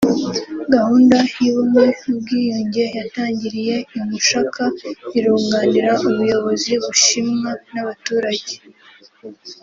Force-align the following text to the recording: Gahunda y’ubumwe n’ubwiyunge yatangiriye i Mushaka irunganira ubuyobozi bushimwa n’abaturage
Gahunda 0.73 1.17
y’ubumwe 1.43 1.83
n’ubwiyunge 2.03 2.83
yatangiriye 2.97 3.75
i 3.97 3.99
Mushaka 4.07 4.63
irunganira 5.17 5.91
ubuyobozi 6.09 6.71
bushimwa 6.83 7.51
n’abaturage 7.73 8.53